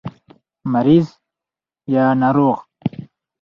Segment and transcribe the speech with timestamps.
[0.71, 1.05] مريض
[1.91, 2.61] √ ناروغ